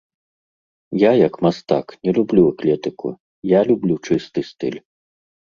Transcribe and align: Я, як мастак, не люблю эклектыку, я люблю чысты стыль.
Я, 1.01 1.11
як 1.27 1.33
мастак, 1.47 1.93
не 2.07 2.11
люблю 2.19 2.43
эклектыку, 2.53 3.07
я 3.53 3.61
люблю 3.71 3.95
чысты 4.09 4.39
стыль. 4.51 4.81